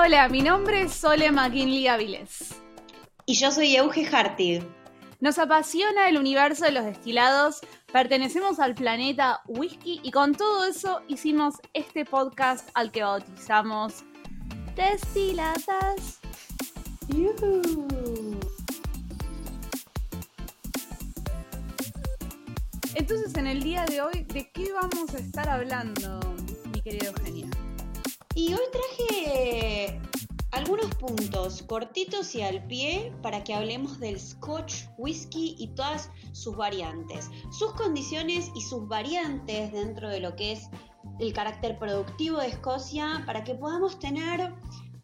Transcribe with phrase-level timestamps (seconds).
[0.00, 2.54] Hola, mi nombre es Sole McKinley Áviles.
[3.26, 4.62] Y yo soy Euge Hartig.
[5.18, 7.58] Nos apasiona el universo de los destilados,
[7.92, 14.04] pertenecemos al planeta whisky y con todo eso hicimos este podcast al que bautizamos
[14.76, 16.20] Destiladas.
[22.94, 26.20] Entonces, en el día de hoy, ¿de qué vamos a estar hablando,
[26.72, 27.50] mi querido Eugenia?
[28.38, 29.57] Y hoy traje
[30.98, 37.30] puntos cortitos y al pie para que hablemos del Scotch Whisky y todas sus variantes,
[37.50, 40.68] sus condiciones y sus variantes dentro de lo que es
[41.20, 44.52] el carácter productivo de Escocia, para que podamos tener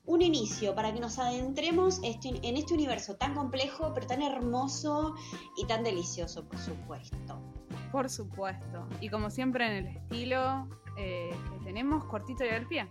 [0.06, 5.14] un inicio, para que nos adentremos este, en este universo tan complejo, pero tan hermoso
[5.56, 7.40] y tan delicioso, por supuesto.
[7.90, 8.86] Por supuesto.
[9.00, 12.88] Y como siempre en el estilo eh, que tenemos, cortito y al pie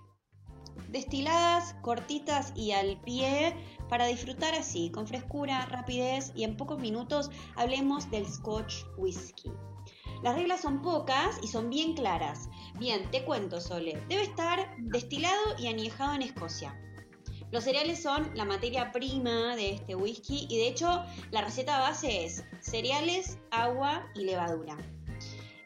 [0.90, 3.56] destiladas, cortitas y al pie
[3.90, 9.52] para disfrutar así, con frescura, rapidez y en pocos minutos hablemos del Scotch Whisky.
[10.24, 12.50] Las reglas son pocas y son bien claras.
[12.80, 14.02] Bien, te cuento, Sole.
[14.08, 16.80] Debe estar destilado y añejado en Escocia.
[17.52, 22.26] Los cereales son la materia prima de este whisky y de hecho la receta base
[22.26, 24.76] es cereales, agua y levadura.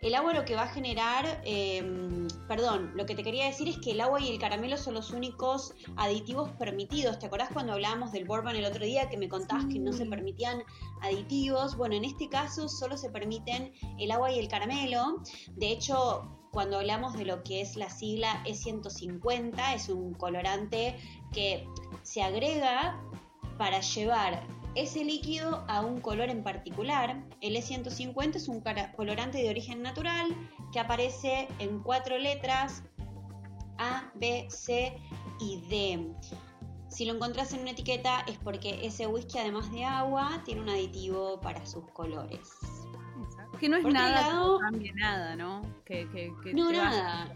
[0.08, 3.78] El agua lo que va a generar, em, perdón, lo que te quería decir es
[3.78, 7.20] que el agua y el caramelo son los únicos aditivos permitidos.
[7.20, 10.06] ¿Te acordás cuando hablábamos del bourbon el otro día que me contabas que no se
[10.06, 10.64] permitían
[11.02, 11.76] aditivos?
[11.76, 15.24] Bueno, en este caso solo se permiten el agua y el caramelo.
[15.58, 20.96] De hecho, cuando hablamos de lo que es la sigla E150, es un colorante
[21.34, 21.68] que
[22.04, 22.98] se agrega
[23.58, 24.48] para llevar
[24.78, 27.24] ese líquido a un color en particular.
[27.42, 28.64] El E150 es un
[28.96, 30.36] colorante de origen natural
[30.72, 32.84] que aparece en cuatro letras
[33.80, 34.96] A, B, C
[35.40, 36.14] y D.
[36.90, 40.70] Si lo encontrás en una etiqueta es porque ese whisky, además de agua, tiene un
[40.70, 42.40] aditivo para sus colores.
[43.60, 45.62] Que no es nada lado, cambie nada, ¿no?
[45.86, 46.06] Que,
[46.54, 47.36] no, nada.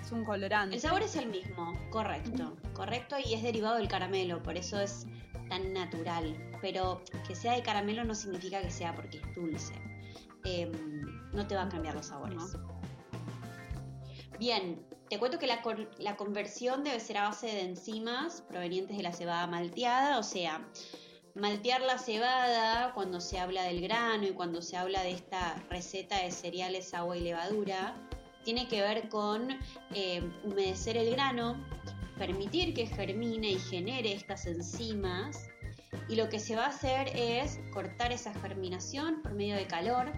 [0.00, 0.76] Es un colorante.
[0.76, 2.56] El sabor es el mismo, correcto.
[2.72, 5.06] Correcto, y es derivado del caramelo, por eso es
[5.48, 9.74] tan natural, pero que sea de caramelo no significa que sea porque es dulce.
[10.44, 10.72] Em,
[11.32, 12.56] no te va a cambiar los sabores.
[14.38, 15.62] Bien, te cuento que la,
[15.98, 20.64] la, conversión debe ser a base de enzimas provenientes de la cebada malteada, o sea,
[21.34, 26.22] maltear la cebada cuando se habla del grano y cuando se habla de esta receta
[26.22, 27.96] de cereales, agua y levadura,
[28.44, 29.48] tiene que ver con
[29.94, 31.56] em, humedecer el grano,
[32.18, 35.48] permitir que germine y genere estas enzimas
[36.08, 40.12] y lo que se va a hacer es cortar esa germinación por medio de calor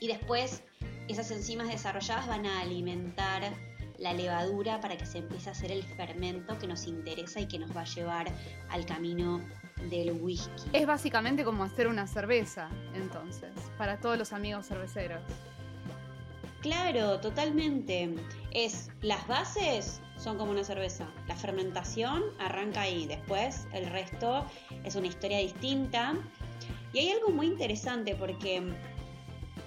[0.00, 0.62] y después
[1.08, 3.52] esas enzimas desarrolladas van a alimentar
[3.98, 7.58] la levadura para que se empiece a hacer el fermento que nos interesa y que
[7.58, 8.26] nos va a llevar
[8.68, 9.40] al camino
[9.88, 10.50] del whisky.
[10.72, 15.22] Es básicamente como hacer una cerveza, entonces, para todos los amigos cerveceros.
[16.60, 18.14] Claro, totalmente.
[18.50, 21.08] Es las bases son como una cerveza.
[21.28, 24.44] La fermentación arranca ahí, después el resto
[24.84, 26.14] es una historia distinta.
[26.92, 28.56] Y hay algo muy interesante porque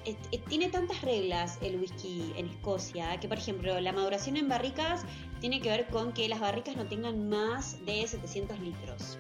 [0.06, 4.48] eh, eh, tiene tantas reglas el whisky en Escocia que, por ejemplo, la maduración en
[4.48, 5.04] barricas
[5.40, 9.20] tiene que ver con que las barricas no tengan más de 700 litros.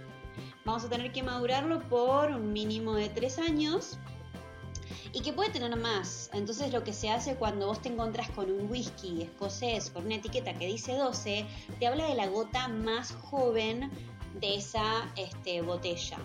[0.65, 3.99] Vamos a tener que madurarlo por un mínimo de 3 años
[5.13, 6.29] y que puede tener más.
[6.33, 10.15] Entonces lo que se hace cuando vos te encontrás con un whisky escocés con una
[10.15, 11.45] etiqueta que dice 12,
[11.79, 13.89] te habla de la gota más joven
[14.39, 16.17] de esa este, botella.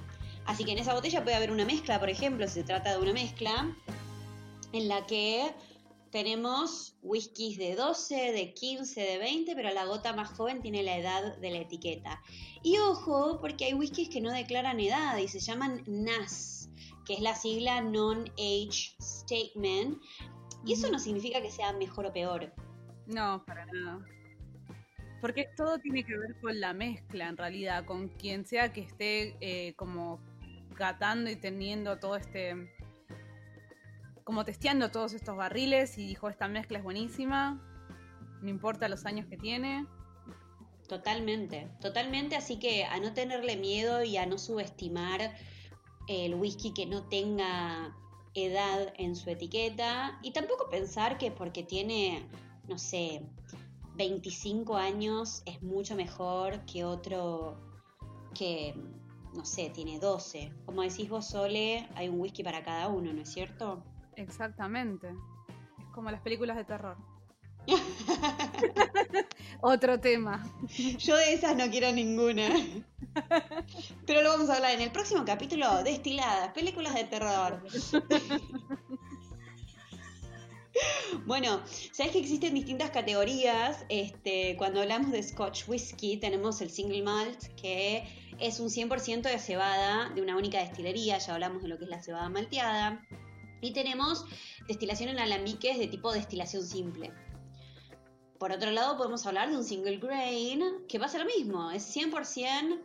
[0.46, 2.98] Así que en esa botella puede haber una mezcla, por ejemplo, si se trata de
[2.98, 3.74] una mezcla,
[4.72, 5.54] en la que
[6.10, 10.96] tenemos whiskies de 12, de 15, de 20, pero la gota más joven tiene la
[10.96, 12.22] edad de la etiqueta.
[12.62, 16.63] Y ojo, porque hay whiskies que no declaran edad y se llaman NAS
[17.04, 20.02] que es la sigla Non-Age Statement.
[20.64, 22.52] Y eso no significa que sea mejor o peor.
[23.06, 24.04] No, para nada.
[25.20, 29.36] Porque todo tiene que ver con la mezcla, en realidad, con quien sea que esté
[29.40, 30.20] eh, como
[30.76, 32.70] gatando y teniendo todo este.
[34.24, 37.60] como testeando todos estos barriles y dijo: Esta mezcla es buenísima,
[38.42, 39.86] no importa los años que tiene.
[40.88, 42.36] Totalmente, totalmente.
[42.36, 45.34] Así que a no tenerle miedo y a no subestimar
[46.06, 47.96] el whisky que no tenga
[48.34, 52.28] edad en su etiqueta y tampoco pensar que porque tiene,
[52.68, 53.22] no sé,
[53.96, 57.56] 25 años es mucho mejor que otro
[58.34, 58.74] que,
[59.34, 60.52] no sé, tiene 12.
[60.66, 63.84] Como decís vos, Sole, hay un whisky para cada uno, ¿no es cierto?
[64.16, 65.08] Exactamente.
[65.78, 66.96] Es como las películas de terror.
[69.60, 70.44] Otro tema.
[70.98, 72.48] Yo de esas no quiero ninguna.
[74.06, 75.82] Pero lo vamos a hablar en el próximo capítulo.
[75.82, 77.62] Destiladas, películas de terror.
[81.26, 81.62] Bueno,
[81.92, 83.84] sabes que existen distintas categorías.
[83.88, 88.04] Este, cuando hablamos de Scotch Whisky, tenemos el single malt, que
[88.40, 91.18] es un 100% de cebada de una única destilería.
[91.18, 93.06] Ya hablamos de lo que es la cebada malteada.
[93.60, 94.24] Y tenemos
[94.66, 97.12] destilación en alambiques de tipo destilación simple.
[98.38, 101.70] Por otro lado, podemos hablar de un single grain, que va a ser lo mismo,
[101.70, 102.78] es 100%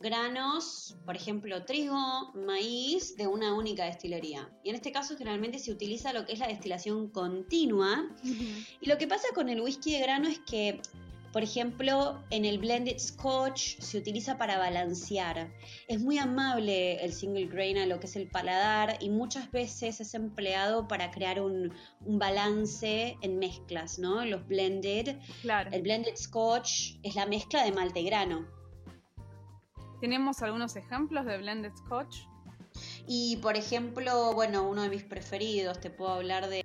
[0.00, 4.50] granos, por ejemplo, trigo, maíz, de una única destilería.
[4.62, 8.08] Y en este caso generalmente se utiliza lo que es la destilación continua.
[8.80, 10.80] Y lo que pasa con el whisky de grano es que
[11.34, 15.52] por ejemplo, en el blended scotch se utiliza para balancear.
[15.88, 20.00] Es muy amable el single grain a lo que es el paladar y muchas veces
[20.00, 24.24] es empleado para crear un, balance en mezclas, ¿no?
[24.24, 25.16] Los blended.
[25.42, 25.70] Claro.
[25.72, 28.46] El blended scotch es la mezcla de malte y grano.
[30.04, 32.26] ¿Tenemos algunos ejemplos de blended scotch?
[33.08, 36.62] Y por ejemplo, bueno, uno de mis preferidos, te puedo hablar de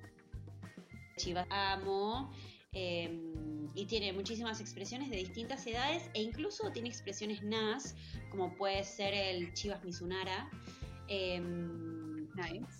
[1.16, 2.34] Chivas Amo.
[2.74, 7.96] Em, y tiene muchísimas expresiones de distintas edades e incluso tiene expresiones NAS,
[8.30, 10.50] como puede ser el Chivas Mizunara,
[11.08, 12.28] em,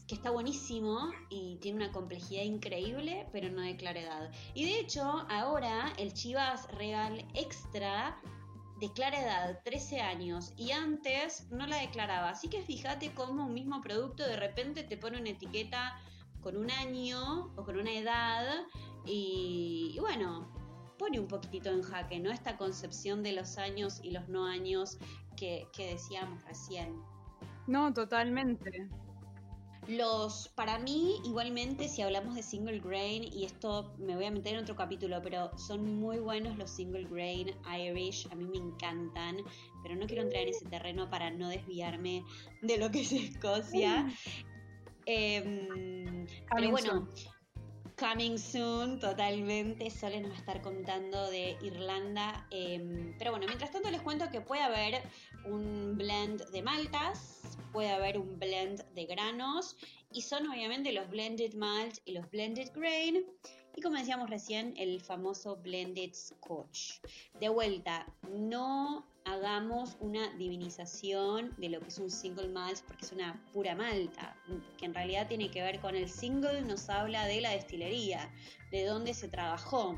[0.08, 4.30] que está buenísimo y tiene una complejidad increíble, pero no de edad.
[4.54, 8.20] Y de hecho, ahora el Chivas Regal Extra
[8.80, 12.30] declara edad 13 años y antes no la declaraba.
[12.30, 16.00] Así que fíjate cómo un mismo producto de repente te pone una etiqueta
[16.42, 18.46] con un año o con una edad
[19.06, 20.48] y bueno,
[21.00, 22.30] pone un poquitito en jaque, ¿no?
[22.30, 25.00] Esta concepción de los años y los no años
[25.36, 27.02] que, decíamos recién.
[27.66, 28.90] No, totalmente.
[29.90, 34.54] Los, para mí, igualmente, si hablamos de single grain, y esto me voy a meter
[34.54, 39.38] en otro capítulo, pero son muy buenos los single grain Irish, a mí me encantan,
[39.82, 42.24] pero no quiero entrar en ese terreno para no desviarme
[42.62, 44.04] de lo que es Escocia.
[44.04, 44.14] Mm.
[45.08, 47.10] Em, pero bueno,
[48.00, 49.90] Coming soon, totalmente.
[49.90, 52.48] Sole nos va a estar contando de Irlanda.
[52.50, 55.02] Em, pero bueno, mientras tanto les cuento que puede haber
[55.46, 57.39] un blend de maltas,
[57.72, 59.76] puede haber un blend de granos
[60.12, 63.26] y son obviamente los blended malt y los blended grain.
[63.76, 67.00] Y como decíamos recién, el famoso blended scotch.
[67.40, 73.12] De vuelta, no hagamos una divinización de lo que es un single malt porque es
[73.12, 74.36] una pura malta,
[74.78, 78.34] que en realidad tiene que ver con el single, nos habla de la destilería,
[78.72, 79.96] de dónde se trabajó.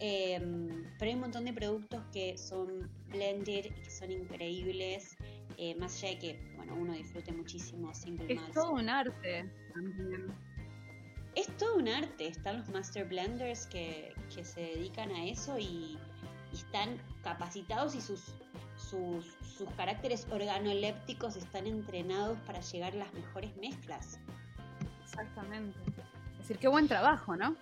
[0.00, 5.16] Em, pero hay un montón de productos que son blended y que son increíbles,
[5.58, 8.32] eh, más allá de que bueno, uno disfrute muchísimo single.
[8.32, 10.32] Es todo un arte también.
[11.34, 15.98] Es todo un arte, están los master blenders que, que se dedican a eso y,
[16.52, 18.20] están capacitados y sus,
[18.76, 24.20] sus, sus caracteres organolépticos están entrenados para llegar a las mejores mezclas.
[25.02, 25.78] Exactamente.
[26.32, 27.56] Es decir, qué buen trabajo, ¿no?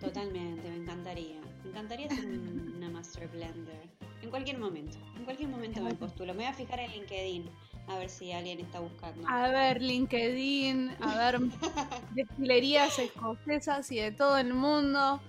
[0.00, 1.40] Totalmente, me encantaría.
[1.64, 3.99] Me encantaría ser una Master Blender.
[4.22, 4.98] En cualquier momento.
[5.16, 6.34] En cualquier momento me postulo.
[6.34, 7.50] Me voy a fijar en LinkedIn
[7.88, 9.26] a ver si alguien está buscando.
[9.28, 11.40] A ver, LinkedIn, a ver,
[12.14, 15.20] destilerías escocesas y de todo el mundo.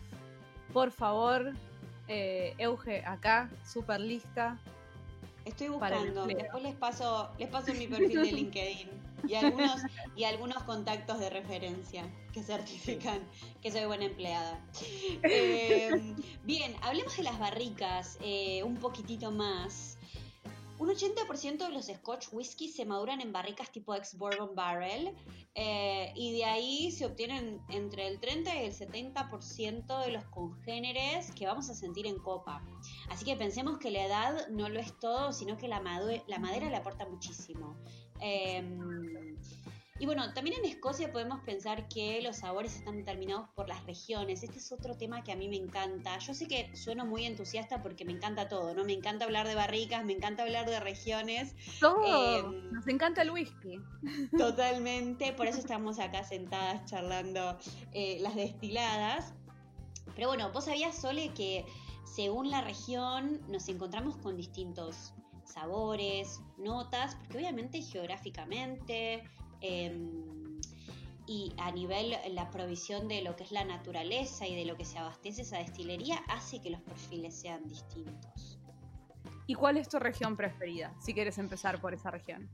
[0.74, 1.54] Por favor,
[2.08, 4.58] eh, Euge, acá, super lista.
[5.52, 8.90] Estoy buscando, después les paso, les paso mi perfil de LinkedIn
[9.28, 9.82] y algunos,
[10.16, 13.20] y algunos contactos de referencia que certifican
[13.62, 14.60] que soy buena empleada.
[15.24, 19.98] Eh, bien, hablemos de las barricas eh, un poquitito más.
[20.82, 25.16] Un 80% de los Scotch whisky se maduran en barricas tipo ex bourbon barrel
[25.54, 31.32] eh, y de ahí se obtienen entre el 30 y el 70% de los congéneres
[31.34, 32.66] que vamos a sentir en copa.
[33.10, 35.84] Así que pensemos que la edad no lo es todo, sino que la,
[36.26, 37.78] la madera le aporta muchísimo.
[38.20, 39.31] Em,
[40.02, 44.42] y bueno, también en Escocia podemos pensar que los sabores están determinados por las regiones.
[44.42, 46.18] Este es otro tema que a mí me encanta.
[46.18, 48.84] Yo sé que sueno muy entusiasta porque me encanta todo, ¿no?
[48.84, 51.54] Me encanta hablar de barricas, me encanta hablar de regiones.
[51.80, 52.40] Todo.
[52.40, 53.80] Em, Nos encanta el whisky.
[54.36, 55.34] Totalmente.
[55.34, 57.60] Por eso estamos acá sentadas charlando
[57.94, 59.36] eh, las destiladas.
[60.16, 61.64] Pero bueno, vos sabías, Sole, que
[62.06, 65.14] según la región nos encontramos con distintos
[65.46, 69.30] sabores, notas, porque obviamente geográficamente,
[69.62, 74.86] y a nivel la provisión de lo que es la naturaleza y de lo que
[74.86, 78.60] se abastece esa destilería hace que los perfiles sean distintos.
[79.48, 80.94] ¿Y cuál es tu región preferida?
[81.00, 82.50] Si quieres empezar por esa región.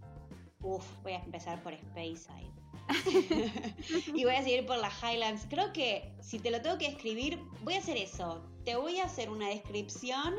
[0.61, 2.51] Uf, voy a empezar por Speyside.
[4.15, 5.45] y voy a seguir por las Highlands.
[5.49, 8.43] Creo que si te lo tengo que escribir, voy a hacer eso.
[8.65, 10.33] Te voy a hacer una descripción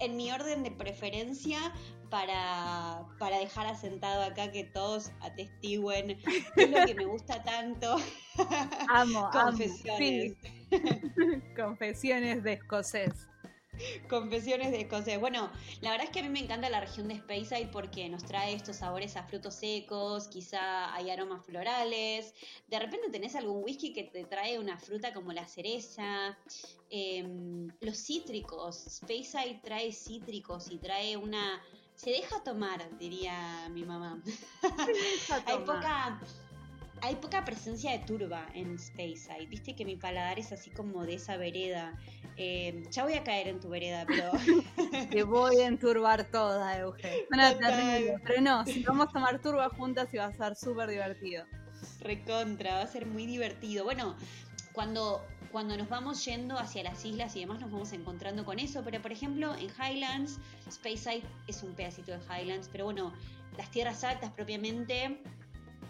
[0.00, 1.58] en mi orden de preferencia
[2.10, 6.18] para, para dejar asentado acá que todos atestiguen
[6.54, 7.96] qué es lo que me gusta tanto.
[8.88, 10.34] Amo, Confesiones.
[11.56, 13.28] Confesiones de escocés.
[14.08, 15.18] Confesiones de escocés.
[15.20, 18.24] Bueno, la verdad es que a mí me encanta la región de Speyside porque nos
[18.24, 22.34] trae estos sabores a frutos secos, quizá hay aromas florales.
[22.68, 26.36] De repente tenés algún whisky que te trae una fruta como la cereza.
[26.90, 28.76] Em, los cítricos.
[28.88, 31.62] Speyside trae cítricos y trae una.
[31.94, 34.22] Se deja tomar, diría mi mamá.
[35.46, 36.20] hay poca
[37.02, 39.46] hay poca presencia de turba en Speyside.
[39.46, 41.98] Viste que mi paladar es así como de esa vereda.
[42.38, 44.30] Eh, ya voy a caer en tu vereda, pero.
[45.10, 47.26] Te voy a enturbar toda, Euge.
[48.24, 51.44] Pero no, si vamos a tomar turba juntas y va a ser súper divertido.
[52.00, 53.84] Recontra, va a ser muy divertido.
[53.84, 54.16] Bueno,
[54.72, 58.82] cuando, cuando nos vamos yendo hacia las islas y demás nos vamos encontrando con eso,
[58.84, 60.38] pero por ejemplo en Highlands,
[60.70, 63.14] Speyside es un pedacito de Highlands, pero bueno,
[63.56, 65.22] las tierras altas propiamente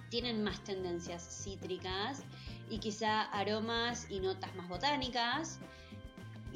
[0.09, 2.23] tienen más tendencias cítricas
[2.71, 5.59] y quizá aromas y notas más botánicas.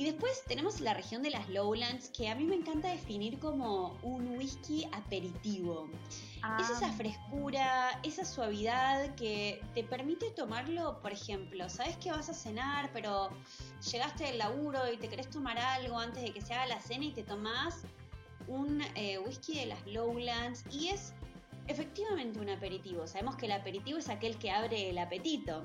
[0.01, 3.99] Y después tenemos la región de las Lowlands, que a mí me encanta definir como
[4.03, 5.91] un whisky aperitivo.
[6.59, 6.93] Es esa ah.
[6.93, 13.29] frescura, esa suavidad que te permite tomarlo, por ejemplo, sabes que vas a cenar, pero
[13.93, 17.05] llegaste del laburo y te querés tomar algo antes de que se haga la cena
[17.05, 17.83] y te tomás
[18.49, 21.13] un eh, whisky de las Lowlands y es
[21.67, 23.07] efectivamente un aperitivo.
[23.07, 25.63] Sabemos que el aperitivo es aquel que abre el apetito.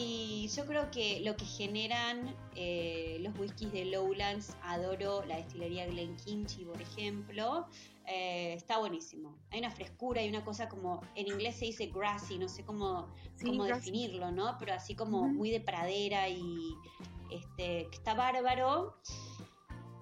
[0.00, 5.88] Y yo creo que lo que generan eh, los whiskies de Lowlands, adoro la destilería
[5.88, 7.66] Glenkinchie, por ejemplo,
[8.06, 9.34] eh, está buenísimo.
[9.50, 13.08] Hay una frescura y una cosa como, en inglés se dice grassy, no sé cómo,
[13.44, 14.56] cómo definirlo, ¿no?
[14.60, 16.76] Pero así como muy de pradera y
[17.32, 18.94] este, está bárbaro.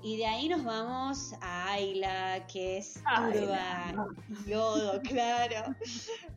[0.03, 3.93] Y de ahí nos vamos a Ayla, que es turba
[4.29, 5.75] y yodo, claro.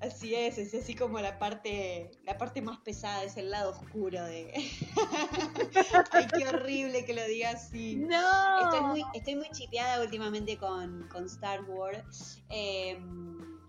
[0.02, 4.24] Así es, es así como la parte, la parte más pesada, es el lado oscuro
[4.24, 4.54] de.
[6.12, 7.98] Ay, qué horrible que lo diga así.
[7.98, 8.64] No.
[8.64, 12.42] Estoy muy, estoy muy chipeada últimamente con, con Star Wars.
[12.50, 13.60] Em,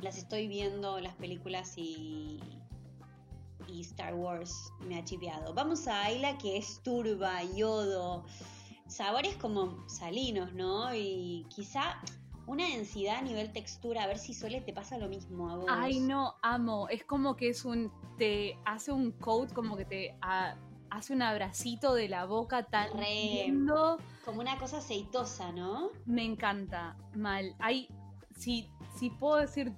[0.00, 2.40] las estoy viendo, las películas y,
[3.68, 5.54] y Star Wars me ha chipeado.
[5.54, 8.24] Vamos a Ayla, que es turba, yodo
[8.88, 10.94] sabores como salinos, ¿no?
[10.94, 12.00] Y quizá
[12.46, 15.66] una densidad a nivel textura, a ver si Sole te pasa lo mismo a vos.
[15.68, 16.88] Ay, no, amo.
[16.88, 17.92] Es como que es un.
[18.16, 20.16] te hace un coat, como que te
[20.90, 23.98] hace un abracito de la boca tan lindo.
[24.24, 25.90] Como una cosa aceitosa, ¿no?
[26.06, 26.96] Me encanta.
[27.14, 27.54] Mal.
[27.58, 27.88] Hay.
[28.36, 29.72] Si, si puedo decir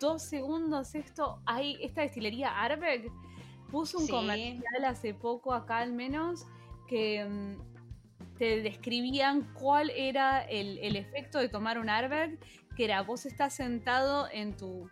[0.00, 3.10] dos segundos esto, hay esta destilería Arbeck
[3.70, 6.46] puso un comercial hace poco acá al menos
[6.86, 7.75] que mm,
[8.38, 12.38] te describían cuál era el, efecto de tomar un airbag,
[12.76, 14.90] que era vos estás sentado en tu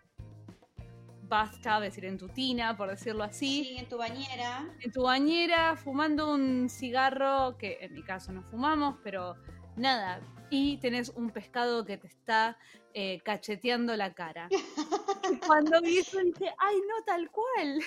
[1.23, 3.65] bathtub, es decir, en tu tina, por decirlo así.
[3.65, 4.69] Sí, en tu bañera.
[4.81, 9.37] En tu bañera, fumando un cigarro, que en mi caso no fumamos, pero
[9.77, 10.21] nada.
[10.51, 12.59] Y tenés un pescado que te está
[12.93, 14.49] eh, cacheteando la cara.
[15.47, 17.81] Cuando vi eso dije, ay, no, tal cual.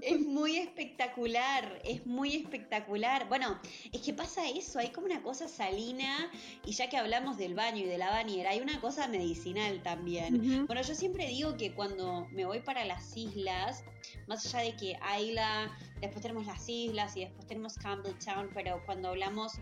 [0.00, 3.28] Es muy espectacular, es muy espectacular.
[3.28, 3.60] Bueno,
[3.92, 6.30] es que pasa eso, hay como una cosa salina
[6.64, 10.66] y ya que hablamos del baño y de la bañera, hay una cosa medicinal también.
[10.66, 13.84] Bueno, yo siempre digo que cuando me voy para las islas,
[14.26, 19.08] más allá de que Ayla, después tenemos las islas y después tenemos Campbelltown, pero cuando
[19.08, 19.52] hablamos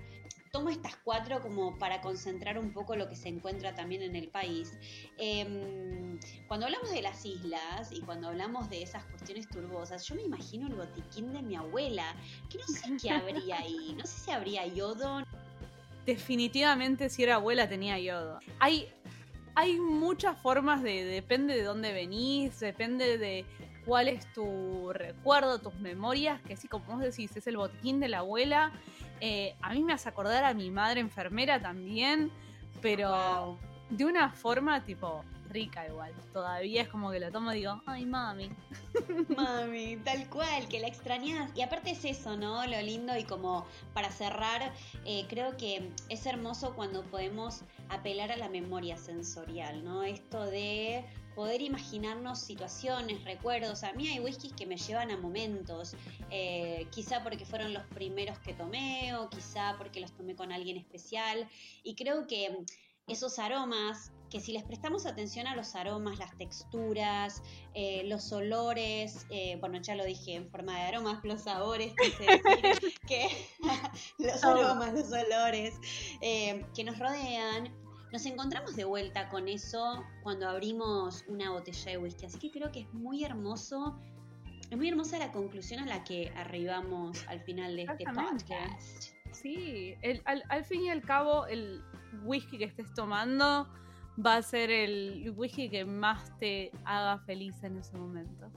[0.51, 4.29] tomo estas cuatro como para concentrar un poco lo que se encuentra también en el
[4.29, 4.73] país.
[5.19, 10.23] Em, cuando hablamos de las islas y cuando hablamos de esas cuestiones turbosas, yo me
[10.23, 12.17] imagino el botiquín de mi abuela,
[12.49, 15.23] que no sé qué habría ahí, no sé si habría yodo.
[16.05, 18.41] Definitivamente si era abuela tenía yodo.
[18.59, 18.93] Hay,
[19.55, 23.45] hay muchas formas de, depende de dónde venís, depende de
[23.85, 28.09] cuál es tu recuerdo, tus memorias, que sí, como vos decís, es el botiquín de
[28.09, 28.73] la abuela
[29.21, 32.31] eh, a mí me hace acordar a mi madre enfermera también,
[32.81, 33.59] pero
[33.91, 36.13] de una forma tipo rica igual.
[36.33, 38.51] Todavía es como que la tomo y digo, ay mami.
[39.37, 41.51] Mami, tal cual, que la extrañas.
[41.57, 42.65] Y aparte es eso, ¿no?
[42.67, 44.73] Lo lindo y como para cerrar,
[45.05, 50.05] eh, creo que es hermoso cuando podemos apelar a la memoria sensorial, ¿no?
[50.05, 51.05] Esto de
[51.41, 53.83] poder imaginarnos situaciones, recuerdos.
[53.83, 55.97] A mí hay whiskies que me llevan a momentos,
[56.31, 60.77] eh, quizá porque fueron los primeros que tomé o quizá porque los tomé con alguien
[60.77, 61.49] especial.
[61.83, 62.59] Y creo que
[63.07, 67.43] esos aromas que si les prestamos atención a los aromas, las texturas,
[67.75, 72.95] eh, los olores, eh, bueno, ya lo dije en forma de aromas, los sabores, decir
[73.09, 73.29] que
[74.19, 75.75] los aromas, los olores
[76.21, 77.75] eh, que nos rodean,
[78.13, 82.27] nos encontramos de vuelta con eso cuando abrimos una botella de whisky.
[82.27, 83.99] Así que creo que es muy hermoso.
[84.71, 89.15] Es muy hermosa la conclusión a la que arribamos al final de este podcast.
[89.33, 91.83] Sí, al, al fin y al cabo, el
[92.25, 93.69] whisky que estés tomando
[94.25, 98.51] va a ser el whisky que más te haga feliz en ese momento.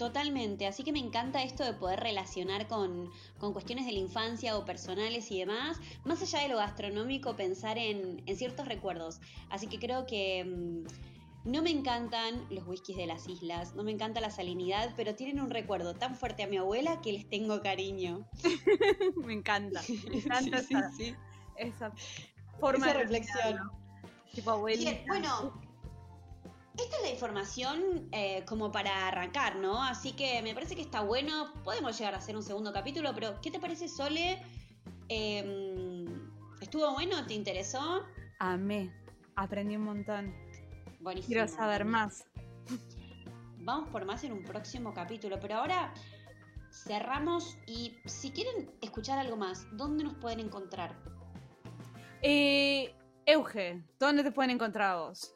[0.00, 3.10] Totalmente, así que me encanta esto de poder relacionar con,
[3.52, 8.24] cuestiones de la infancia o personales y demás, más allá de lo gastronómico, pensar en,
[8.34, 9.20] ciertos recuerdos.
[9.50, 13.92] Así que creo que mm, no me encantan los whiskies de las islas, no me
[13.92, 17.60] encanta la salinidad, pero tienen un recuerdo tan fuerte a mi abuela que les tengo
[17.60, 18.26] cariño.
[19.16, 20.62] me encanta, me encanta
[21.56, 21.92] esa,
[22.58, 23.70] forma de reflexión.
[24.34, 25.52] Tipo bueno,
[26.76, 29.82] esta es la información eh, como para arrancar, ¿no?
[29.82, 31.52] Así que me parece que está bueno.
[31.64, 34.42] Podemos llegar a hacer un segundo capítulo, pero ¿qué te parece, Sole?
[35.08, 36.06] Em,
[36.60, 37.26] ¿Estuvo bueno?
[37.26, 38.04] ¿Te interesó?
[38.38, 38.92] Amé.
[39.36, 40.34] Aprendí un montón.
[41.00, 41.32] Buenísimo.
[41.32, 42.24] Quiero saber más.
[43.58, 45.92] Vamos por más en un próximo capítulo, pero ahora
[46.70, 50.94] cerramos y si quieren escuchar algo más, ¿dónde nos pueden encontrar?
[52.22, 52.94] Eh,
[53.26, 55.34] Euge, ¿dónde te pueden encontrar vos?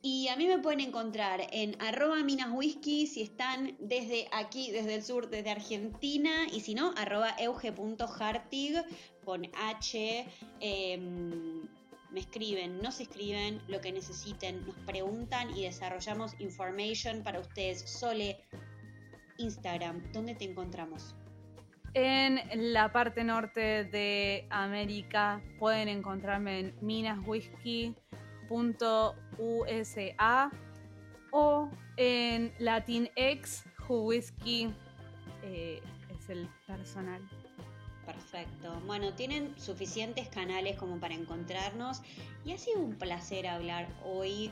[0.00, 4.94] Y a mí me pueden encontrar en arroba minas whisky si están desde aquí, desde
[4.94, 8.76] el sur, desde Argentina, y si no, arroba euge.hartig
[9.24, 10.26] con H.
[10.60, 11.68] Em,
[12.10, 17.80] me escriben, nos escriben lo que necesiten, nos preguntan y desarrollamos information para ustedes.
[17.90, 18.38] Sole,
[19.38, 21.16] Instagram, ¿dónde te encontramos?
[21.94, 22.40] En
[22.72, 26.74] la parte norte de América pueden encontrarme en
[28.50, 30.50] minaswhisky.usa
[31.30, 34.72] o en Latinx, Whisky
[35.42, 37.20] eh, es el personal.
[38.06, 38.80] Perfecto.
[38.86, 42.00] Bueno, tienen suficientes canales como para encontrarnos
[42.44, 44.50] y ha sido un placer hablar hoy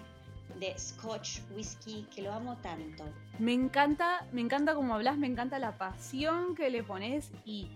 [0.61, 3.04] de Scotch Whisky, que lo amo tanto.
[3.38, 7.70] Me encanta, me encanta como hablas, me encanta la pasión que le pones y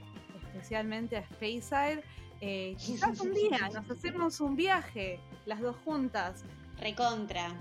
[0.52, 2.02] especialmente a Speyside.
[2.40, 6.44] Eh, quizás un día nos hacemos un viaje, las dos juntas.
[6.78, 7.54] Recontra.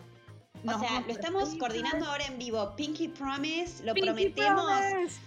[0.66, 2.76] o sea, lo estamos coordinando ahora en vivo.
[2.76, 4.72] Pinky Promise, lo prometemos.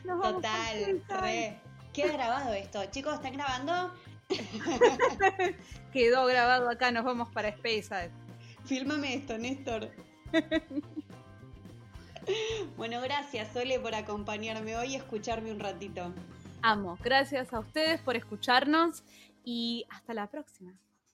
[0.04, 1.58] Total, re.
[1.92, 2.84] Queda grabado esto.
[2.86, 3.92] Chicos, ¿están grabando?
[5.92, 8.10] Quedó grabado acá, nos vamos para Speyside.
[8.64, 9.90] Fílmame esto, Néstor.
[12.78, 16.14] bueno, gracias, Sole, por acompañarme hoy y escucharme un ratito.
[16.62, 16.98] Amo.
[17.02, 19.02] Gracias a ustedes por escucharnos
[19.44, 20.72] y hasta la próxima.